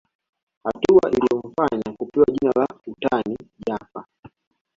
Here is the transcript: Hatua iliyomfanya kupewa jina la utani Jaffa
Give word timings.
Hatua 0.63 1.09
iliyomfanya 1.11 1.93
kupewa 1.97 2.25
jina 2.33 2.51
la 2.55 2.67
utani 2.87 3.37
Jaffa 3.67 4.05